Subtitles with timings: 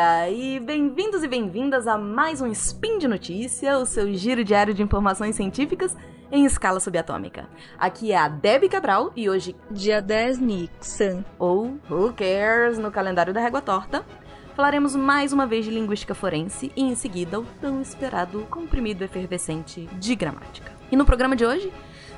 [0.00, 0.30] galera!
[0.30, 4.82] E bem-vindos e bem-vindas a mais um Spin de Notícia, o seu giro diário de
[4.82, 5.94] informações científicas
[6.32, 7.48] em escala subatômica.
[7.78, 13.34] Aqui é a Debbie Cabral e hoje, dia 10 Nixon, ou Who Cares no calendário
[13.34, 14.04] da Régua Torta,
[14.56, 19.86] falaremos mais uma vez de linguística forense e em seguida o tão esperado comprimido efervescente
[19.98, 20.72] de gramática.
[20.90, 21.70] E no programa de hoje,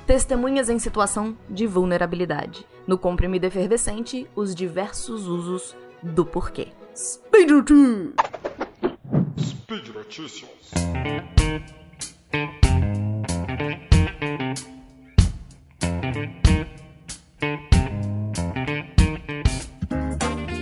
[0.06, 2.64] testemunhas em situação de vulnerabilidade.
[2.86, 6.68] No comprimido efervescente, os diversos usos do porquê.
[6.94, 8.14] Speed Notícias!
[9.38, 10.50] Speed Notícias!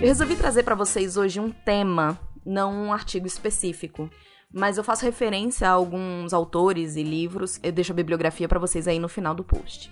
[0.01, 4.09] Eu resolvi trazer para vocês hoje um tema, não um artigo específico,
[4.53, 8.87] mas eu faço referência a alguns autores e livros, eu deixo a bibliografia para vocês
[8.87, 9.91] aí no final do post.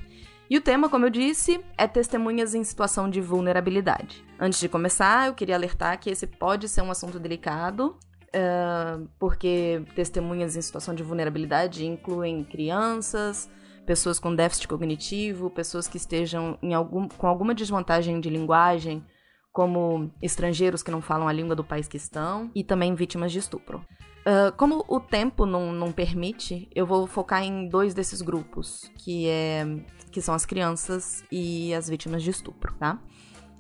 [0.49, 4.25] E o tema, como eu disse, é testemunhas em situação de vulnerabilidade.
[4.39, 7.95] Antes de começar, eu queria alertar que esse pode ser um assunto delicado,
[8.29, 13.47] uh, porque testemunhas em situação de vulnerabilidade incluem crianças,
[13.85, 19.05] pessoas com déficit cognitivo, pessoas que estejam algum, com alguma desvantagem de linguagem,
[19.51, 23.39] como estrangeiros que não falam a língua do país que estão, e também vítimas de
[23.39, 23.85] estupro.
[24.19, 29.27] Uh, como o tempo não, não permite, eu vou focar em dois desses grupos, que
[29.27, 29.65] é
[30.11, 32.99] que são as crianças e as vítimas de estupro, tá?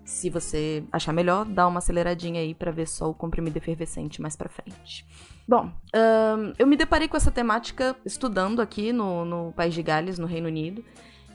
[0.03, 4.35] Se você achar melhor, dá uma aceleradinha aí para ver só o comprimido efervescente mais
[4.35, 5.05] para frente.
[5.47, 10.17] Bom, um, eu me deparei com essa temática estudando aqui no, no País de Gales,
[10.17, 10.83] no Reino Unido.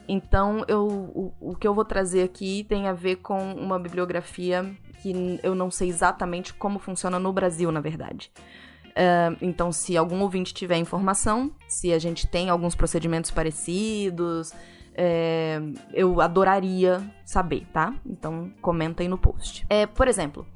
[0.07, 4.75] Então, eu, o, o que eu vou trazer aqui tem a ver com uma bibliografia
[5.01, 8.31] que eu não sei exatamente como funciona no Brasil, na verdade.
[8.89, 14.53] Uh, então, se algum ouvinte tiver informação, se a gente tem alguns procedimentos parecidos,
[14.95, 15.59] é,
[15.93, 17.93] eu adoraria saber, tá?
[18.05, 19.65] Então comenta aí no post.
[19.69, 20.47] É, por exemplo,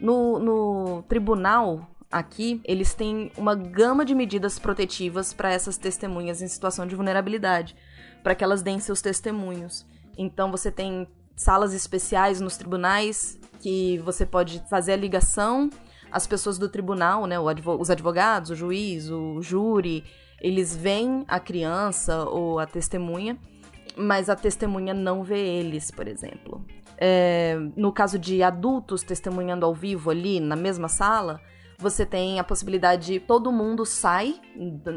[0.00, 6.48] no, no tribunal aqui, eles têm uma gama de medidas protetivas para essas testemunhas em
[6.48, 7.76] situação de vulnerabilidade,
[8.22, 9.86] para que elas deem seus testemunhos.
[10.16, 15.70] Então você tem salas especiais nos tribunais que você pode fazer a ligação
[16.10, 20.02] as pessoas do tribunal, né, os advogados, o juiz, o júri,
[20.40, 23.38] eles veem a criança ou a testemunha
[23.98, 26.64] mas a testemunha não vê eles, por exemplo.
[26.96, 31.40] É, no caso de adultos testemunhando ao vivo ali na mesma sala,
[31.78, 34.40] você tem a possibilidade de todo mundo sai,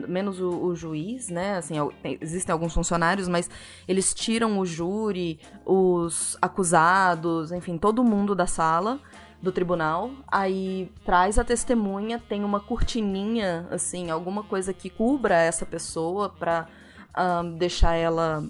[0.08, 1.58] menos o, o juiz, né?
[1.58, 1.75] Assim,
[2.19, 3.47] existem alguns funcionários, mas
[3.88, 9.00] eles tiram o júri, os acusados, enfim, todo mundo da sala
[9.40, 10.09] do tribunal.
[10.28, 16.68] Aí traz a testemunha, tem uma cortininha, assim, alguma coisa que cubra essa pessoa para
[17.16, 18.44] um, deixar ela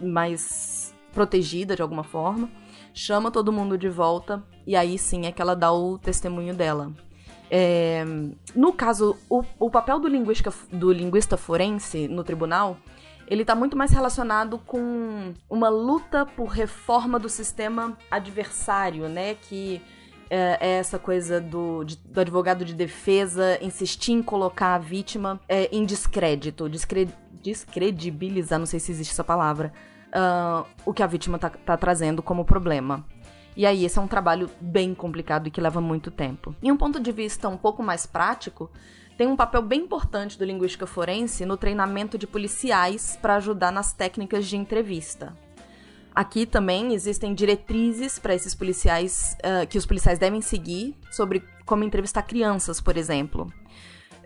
[0.00, 2.50] mais protegida de alguma forma,
[2.94, 6.92] chama todo mundo de volta e aí sim é que ela dá o testemunho dela.
[7.50, 8.04] É,
[8.54, 12.76] no caso, o, o papel do linguista, do linguista forense no tribunal
[13.28, 19.34] ele está muito mais relacionado com uma luta por reforma do sistema adversário, né?
[19.34, 19.82] Que
[20.30, 25.40] é, é essa coisa do, de, do advogado de defesa insistir em colocar a vítima
[25.48, 27.08] é, em descrédito, descre,
[27.42, 29.72] descredibilizar, não sei se existe essa palavra,
[30.08, 33.04] uh, o que a vítima tá, tá trazendo como problema.
[33.56, 36.54] E aí, esse é um trabalho bem complicado e que leva muito tempo.
[36.62, 38.70] Em um ponto de vista um pouco mais prático,
[39.16, 43.94] tem um papel bem importante do linguística forense no treinamento de policiais para ajudar nas
[43.94, 45.34] técnicas de entrevista.
[46.14, 51.82] Aqui também existem diretrizes para esses policiais uh, que os policiais devem seguir sobre como
[51.82, 53.50] entrevistar crianças, por exemplo.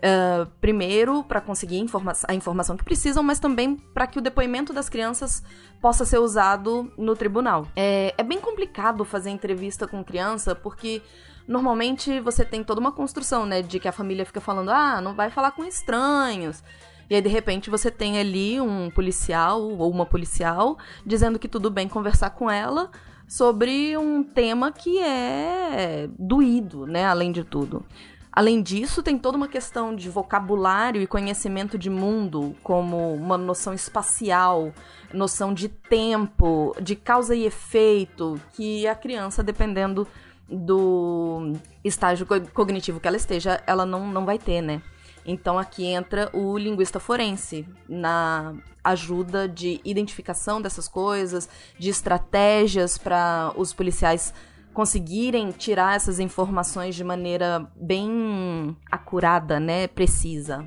[0.01, 4.73] Uh, primeiro, para conseguir informa a informação que precisam, mas também para que o depoimento
[4.73, 5.43] das crianças
[5.79, 7.67] possa ser usado no tribunal.
[7.75, 11.03] É, é bem complicado fazer entrevista com criança, porque
[11.47, 15.13] normalmente você tem toda uma construção, né, de que a família fica falando, ah, não
[15.13, 16.63] vai falar com estranhos.
[17.07, 21.69] E aí, de repente, você tem ali um policial ou uma policial dizendo que tudo
[21.69, 22.89] bem conversar com ela
[23.27, 27.85] sobre um tema que é doído, né, além de tudo.
[28.31, 33.73] Além disso, tem toda uma questão de vocabulário e conhecimento de mundo, como uma noção
[33.73, 34.73] espacial,
[35.13, 40.07] noção de tempo, de causa e efeito, que a criança, dependendo
[40.47, 44.81] do estágio cognitivo que ela esteja, ela não, não vai ter, né?
[45.25, 53.53] Então aqui entra o linguista forense na ajuda de identificação dessas coisas, de estratégias para
[53.55, 54.33] os policiais
[54.73, 60.65] conseguirem tirar essas informações de maneira bem acurada, né, precisa.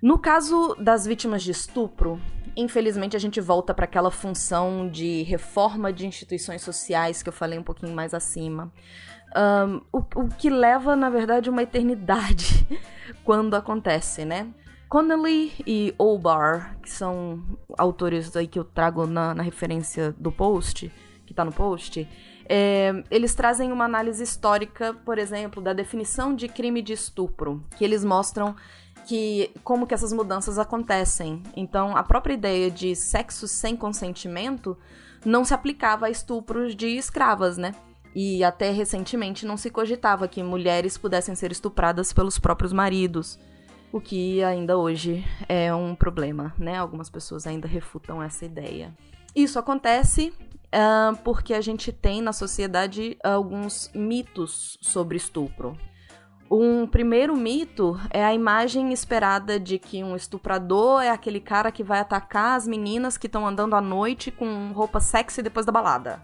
[0.00, 2.20] No caso das vítimas de estupro,
[2.56, 7.58] infelizmente a gente volta para aquela função de reforma de instituições sociais que eu falei
[7.58, 8.72] um pouquinho mais acima.
[9.36, 12.66] Um, o, o que leva, na verdade, uma eternidade
[13.24, 14.48] quando acontece, né?
[14.88, 17.42] Connelly e Olbar, que são
[17.76, 20.90] autores aí que eu trago na, na referência do post,
[21.26, 22.08] que tá no post,
[22.48, 27.84] é, eles trazem uma análise histórica, por exemplo, da definição de crime de estupro, que
[27.84, 28.56] eles mostram
[29.06, 31.42] que como que essas mudanças acontecem.
[31.56, 34.76] Então, a própria ideia de sexo sem consentimento
[35.24, 37.74] não se aplicava a estupros de escravas, né?
[38.14, 43.38] E até recentemente não se cogitava que mulheres pudessem ser estupradas pelos próprios maridos
[43.92, 46.76] o que ainda hoje é um problema, né?
[46.76, 48.94] Algumas pessoas ainda refutam essa ideia.
[49.34, 50.32] Isso acontece
[50.74, 55.76] uh, porque a gente tem na sociedade alguns mitos sobre estupro.
[56.50, 61.84] Um primeiro mito é a imagem esperada de que um estuprador é aquele cara que
[61.84, 66.22] vai atacar as meninas que estão andando à noite com roupa sexy depois da balada.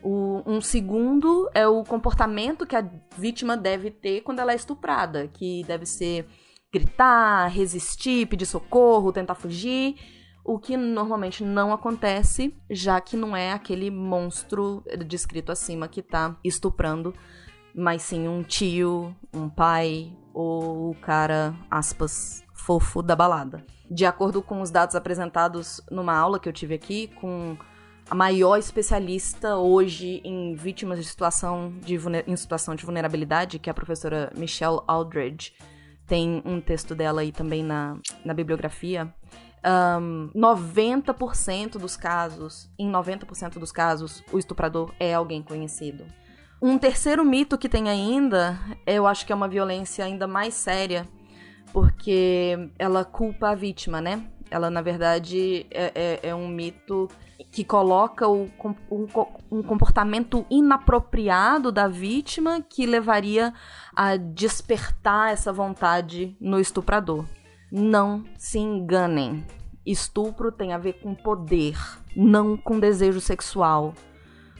[0.00, 5.26] O, um segundo é o comportamento que a vítima deve ter quando ela é estuprada,
[5.26, 6.26] que deve ser
[6.72, 9.96] gritar, resistir, pedir socorro, tentar fugir.
[10.44, 16.36] O que normalmente não acontece, já que não é aquele monstro descrito acima que tá
[16.44, 17.14] estuprando,
[17.74, 23.64] mas sim um tio, um pai ou o cara, aspas, fofo da balada.
[23.90, 27.56] De acordo com os dados apresentados numa aula que eu tive aqui, com
[28.10, 33.72] a maior especialista hoje em vítimas de situação de, em situação de vulnerabilidade, que é
[33.72, 35.54] a professora Michelle Aldridge
[36.06, 39.12] tem um texto dela aí também na, na bibliografia.
[39.64, 46.04] Um, 90% dos casos, em 90% dos casos, o estuprador é alguém conhecido.
[46.60, 51.08] Um terceiro mito que tem ainda, eu acho que é uma violência ainda mais séria,
[51.72, 54.24] porque ela culpa a vítima, né?
[54.50, 57.08] Ela, na verdade, é, é, é um mito
[57.50, 58.48] que coloca o,
[58.90, 59.06] um,
[59.50, 63.52] um comportamento inapropriado da vítima que levaria
[63.94, 67.24] a despertar essa vontade no estuprador.
[67.70, 69.44] Não se enganem.
[69.84, 71.76] Estupro tem a ver com poder,
[72.16, 73.94] não com desejo sexual.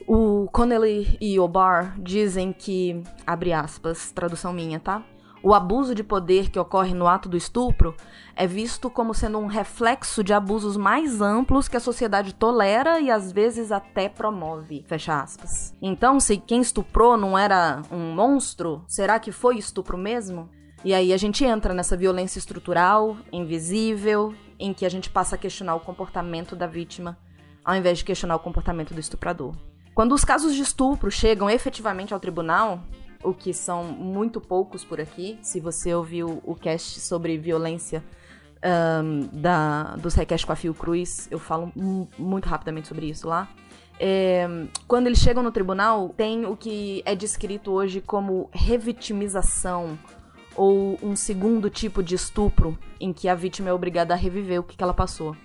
[0.06, 5.02] O Connelly e Obar dizem que, abre aspas, tradução minha, tá?
[5.42, 7.94] O abuso de poder que ocorre no ato do estupro
[8.34, 13.10] é visto como sendo um reflexo de abusos mais amplos que a sociedade tolera e
[13.10, 14.84] às vezes até promove.
[14.86, 15.74] Fecha aspas.
[15.82, 20.48] Então, se quem estuprou não era um monstro, será que foi estupro mesmo?
[20.84, 25.38] E aí a gente entra nessa violência estrutural, invisível, em que a gente passa a
[25.38, 27.16] questionar o comportamento da vítima,
[27.64, 29.54] ao invés de questionar o comportamento do estuprador.
[29.94, 32.80] Quando os casos de estupro chegam efetivamente ao tribunal,
[33.22, 35.38] o que são muito poucos por aqui.
[35.40, 38.04] Se você ouviu o cast sobre violência
[39.02, 41.72] um, da, do Request com a Fio Cruz, eu falo
[42.18, 43.48] muito rapidamente sobre isso lá.
[43.98, 44.46] É,
[44.86, 49.98] quando eles chegam no tribunal, tem o que é descrito hoje como revitimização
[50.56, 54.62] ou um segundo tipo de estupro em que a vítima é obrigada a reviver o
[54.62, 55.36] que, que ela passou.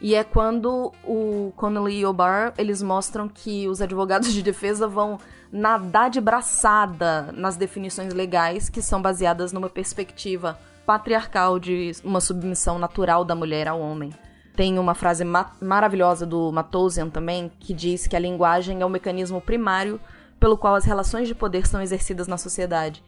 [0.00, 4.86] E é quando o Connolly e o Bar, eles mostram que os advogados de defesa
[4.86, 5.18] vão
[5.50, 12.78] nadar de braçada nas definições legais que são baseadas numa perspectiva patriarcal de uma submissão
[12.78, 14.12] natural da mulher ao homem.
[14.54, 18.90] Tem uma frase ma maravilhosa do Matosian também, que diz que a linguagem é o
[18.90, 20.00] mecanismo primário
[20.38, 23.02] pelo qual as relações de poder são exercidas na sociedade.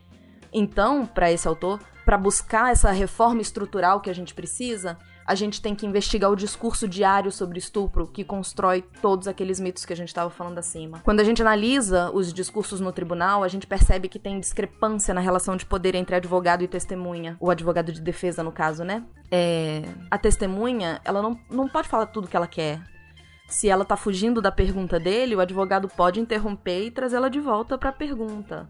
[0.52, 4.96] Então, para esse autor, para buscar essa reforma estrutural que a gente precisa,
[5.28, 9.84] a gente tem que investigar o discurso diário sobre estupro que constrói todos aqueles mitos
[9.84, 11.00] que a gente estava falando acima.
[11.04, 15.20] Quando a gente analisa os discursos no tribunal, a gente percebe que tem discrepância na
[15.20, 19.04] relação de poder entre advogado e testemunha, o advogado de defesa, no caso, né?
[19.30, 19.82] É...
[20.10, 22.80] A testemunha, ela não, não pode falar tudo que ela quer.
[23.46, 27.76] Se ela tá fugindo da pergunta dele, o advogado pode interromper e trazê-la de volta
[27.76, 28.66] para a pergunta.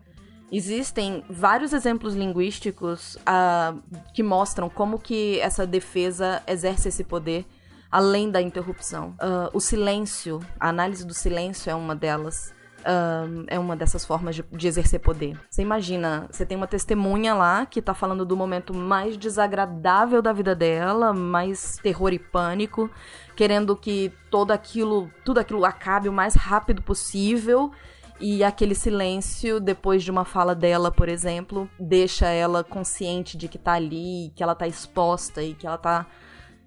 [0.51, 3.83] Existem vários exemplos linguísticos uh,
[4.15, 7.45] que mostram como que essa defesa exerce esse poder
[7.91, 9.15] além da interrupção.
[9.21, 12.55] Uh, o silêncio, a análise do silêncio é uma delas.
[12.79, 15.39] Uh, é uma dessas formas de, de, exercer poder.
[15.51, 20.33] Você imagina, você tem uma testemunha lá que tá falando do momento mais desagradável da
[20.33, 22.89] vida dela, mais terror e pânico,
[23.35, 27.73] querendo que todo aquilo, tudo aquilo acabe o mais rápido possível
[28.21, 33.59] e aquele silêncio, depois de uma fala dela, por exemplo, deixa ela consciente de que
[33.59, 36.07] tá ali, que ela tá exposta e que ela tá,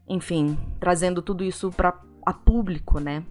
[0.07, 3.23] enfim, trazendo tudo isso para a público, né?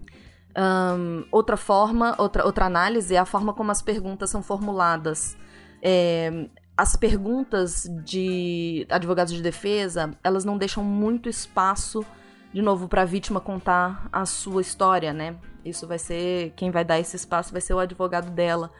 [0.57, 5.37] Um, outra forma, outra, outra análise é a forma como as perguntas são formuladas.
[5.81, 6.47] É,
[6.77, 12.05] as perguntas de advogados de defesa, elas não deixam muito espaço,
[12.53, 15.35] de novo, para a vítima contar a sua história, né?
[15.63, 16.53] Isso vai ser.
[16.55, 18.71] Quem vai dar esse espaço vai ser o advogado dela.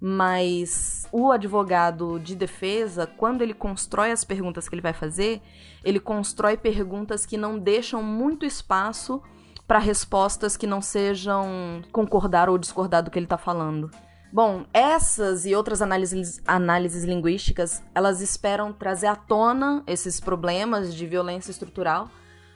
[0.00, 5.42] mas o advogado de defesa, quando ele constrói as perguntas que ele vai fazer,
[5.84, 9.22] ele constrói perguntas que não deixam muito espaço
[9.68, 13.90] para respostas que não sejam concordar ou discordar do que ele está falando.
[14.32, 21.06] Bom, essas e outras análises, análises linguísticas, elas esperam trazer à tona esses problemas de
[21.06, 22.08] violência estrutural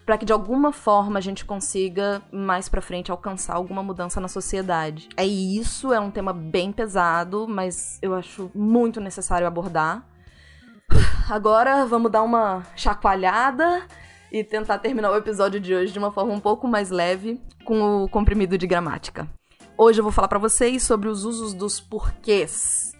[0.04, 4.28] para que de alguma forma a gente consiga mais para frente alcançar alguma mudança na
[4.28, 5.08] sociedade.
[5.16, 10.06] É isso, é um tema bem pesado, mas eu acho muito necessário abordar.
[11.28, 13.82] Agora vamos dar uma chacoalhada
[14.30, 18.04] e tentar terminar o episódio de hoje de uma forma um pouco mais leve com
[18.04, 19.26] o comprimido de gramática.
[19.76, 22.92] Hoje eu vou falar para vocês sobre os usos dos porquês.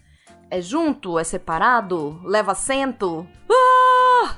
[0.50, 1.18] É junto?
[1.18, 2.20] É separado?
[2.24, 3.26] Leva acento?
[3.50, 4.36] Ah!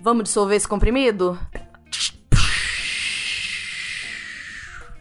[0.00, 1.38] Vamos dissolver esse comprimido?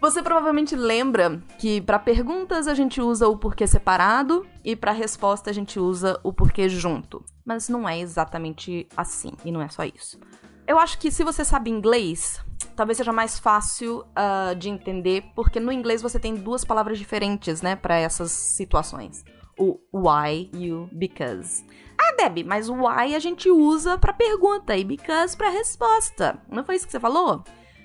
[0.01, 5.51] Você provavelmente lembra que para perguntas a gente usa o porquê separado e para resposta
[5.51, 7.23] a gente usa o porquê junto.
[7.45, 10.19] Mas não é exatamente assim, e não é só isso.
[10.65, 12.43] Eu acho que se você sabe inglês,
[12.75, 17.61] talvez seja mais fácil uh, de entender, porque no inglês você tem duas palavras diferentes,
[17.61, 19.23] né, para essas situações.
[19.55, 21.63] O why e o because.
[21.95, 26.41] Ah, Deb, mas o why a gente usa para pergunta e because para resposta.
[26.49, 27.43] Não foi isso que você falou?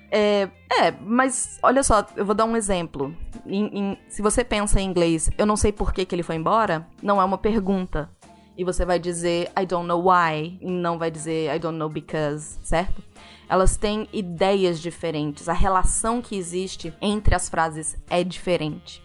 [0.09, 3.15] É, é, mas olha só, eu vou dar um exemplo.
[3.45, 6.35] Em, em, se você pensa em inglês, eu não sei por que, que ele foi
[6.35, 8.09] embora, não é uma pergunta.
[8.57, 11.89] E você vai dizer I don't know why, e não vai dizer I don't know
[11.89, 13.03] because, certo?
[13.49, 19.01] Elas têm ideias diferentes, a relação que existe entre as frases é diferente.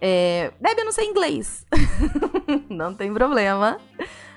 [0.00, 1.66] É, Deb, não sei inglês.
[2.68, 3.78] não tem problema.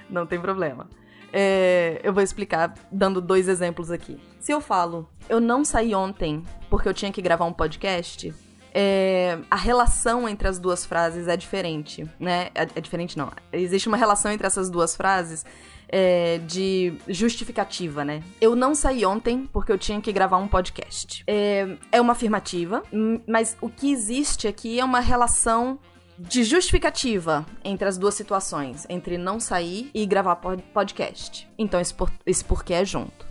[0.10, 0.90] Não tem problema.
[1.32, 4.20] É, eu vou explicar dando dois exemplos aqui.
[4.40, 8.34] Se eu falo, eu não saí ontem porque eu tinha que gravar um podcast,
[8.74, 12.50] é, a relação entre as duas frases é diferente, né?
[12.54, 13.32] É, é diferente, não.
[13.52, 15.44] Existe uma relação entre essas duas frases
[15.90, 18.22] é, de justificativa, né?
[18.40, 21.24] Eu não saí ontem porque eu tinha que gravar um podcast.
[21.26, 22.84] É, é uma afirmativa,
[23.28, 25.80] mas o que existe aqui é uma relação
[26.18, 31.48] de justificativa entre as duas situações, entre não sair e gravar podcast.
[31.58, 33.28] Então esse, por, esse porquê é junto.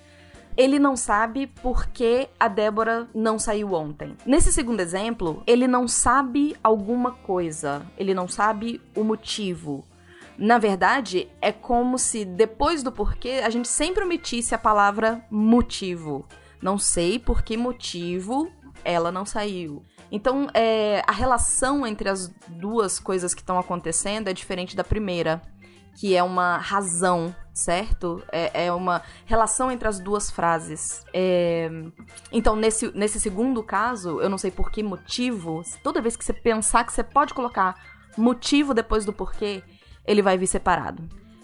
[0.56, 4.16] Ele não sabe por que a Débora não saiu ontem.
[4.24, 9.84] Nesse segundo exemplo, ele não sabe alguma coisa, ele não sabe o motivo.
[10.38, 16.26] Na verdade, é como se depois do porquê a gente sempre omitisse a palavra motivo.
[16.62, 18.50] Não sei por que motivo
[18.82, 19.82] ela não saiu.
[20.10, 25.42] Então, é, a relação entre as duas coisas que estão acontecendo é diferente da primeira,
[25.96, 28.22] que é uma razão, certo?
[28.30, 31.04] É, é uma relação entre as duas frases.
[31.12, 31.70] É...
[32.30, 36.34] Então, nesse, nesse segundo caso, eu não sei por que motivo, toda vez que você
[36.34, 37.74] pensar que você pode colocar
[38.16, 39.62] motivo depois do porquê,
[40.06, 41.02] ele vai vir separado.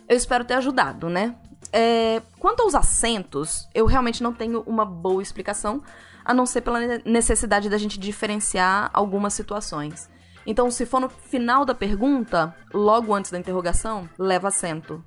[0.08, 1.34] Eu espero ter ajudado, né?
[1.72, 5.82] É, quanto aos acentos, eu realmente não tenho uma boa explicação,
[6.24, 10.10] a não ser pela necessidade da gente diferenciar algumas situações.
[10.46, 15.04] Então, se for no final da pergunta, logo antes da interrogação, leva acento.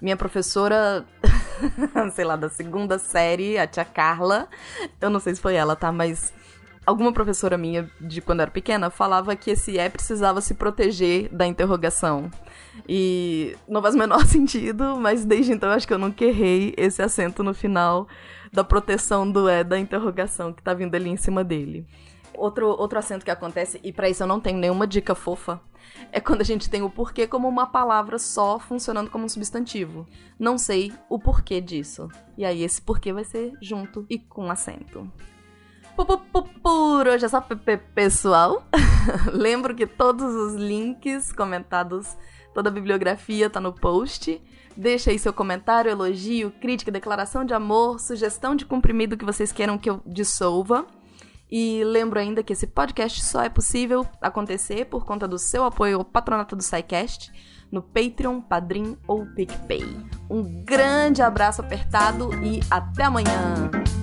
[0.00, 1.04] Minha professora,
[2.14, 4.48] sei lá, da segunda série, a tia Carla,
[5.00, 5.90] eu não sei se foi ela, tá?
[5.90, 6.32] Mas
[6.86, 11.46] alguma professora minha de quando era pequena falava que esse é precisava se proteger da
[11.46, 12.30] interrogação.
[12.88, 17.02] E não faz o menor sentido, mas desde então acho que eu nunca errei esse
[17.02, 18.06] acento no final
[18.52, 21.86] da proteção do é da interrogação que tá vindo ali em cima dele.
[22.34, 25.60] Outro, outro acento que acontece, e para isso eu não tenho nenhuma dica fofa,
[26.12, 30.06] é quando a gente tem o porquê como uma palavra só funcionando como um substantivo.
[30.38, 32.08] Não sei o porquê disso.
[32.36, 35.10] E aí esse porquê vai ser junto e com acento.
[36.62, 37.40] Por hoje é só
[37.94, 38.64] pessoal.
[39.32, 42.16] Lembro que todos os links comentados,
[42.54, 44.40] toda a bibliografia tá no post.
[44.78, 49.76] Deixa aí seu comentário, elogio, crítica, declaração de amor, sugestão de comprimido que vocês queiram
[49.76, 50.86] que eu dissolva.
[51.50, 55.98] E lembro ainda que esse podcast só é possível acontecer por conta do seu apoio
[55.98, 57.32] ao patronato do SciCast
[57.72, 59.84] no Patreon, Padrim ou PicPay.
[60.30, 63.97] Um grande abraço apertado e até amanhã!